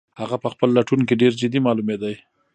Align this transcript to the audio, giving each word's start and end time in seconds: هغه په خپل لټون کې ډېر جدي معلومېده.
هغه 0.21 0.37
په 0.43 0.47
خپل 0.53 0.69
لټون 0.77 1.01
کې 1.07 1.19
ډېر 1.21 1.33
جدي 1.41 1.59
معلومېده. 1.65 2.09